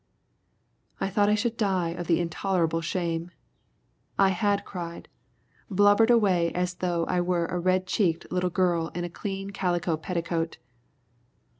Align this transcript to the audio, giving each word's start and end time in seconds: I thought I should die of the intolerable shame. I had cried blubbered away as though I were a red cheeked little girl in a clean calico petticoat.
I 0.99 1.09
thought 1.11 1.29
I 1.29 1.35
should 1.35 1.57
die 1.57 1.89
of 1.89 2.07
the 2.07 2.19
intolerable 2.19 2.81
shame. 2.81 3.29
I 4.17 4.29
had 4.29 4.65
cried 4.65 5.07
blubbered 5.69 6.09
away 6.09 6.51
as 6.53 6.73
though 6.73 7.05
I 7.05 7.21
were 7.21 7.45
a 7.45 7.59
red 7.59 7.85
cheeked 7.85 8.31
little 8.31 8.49
girl 8.49 8.87
in 8.95 9.03
a 9.03 9.09
clean 9.11 9.51
calico 9.51 9.97
petticoat. 9.97 10.57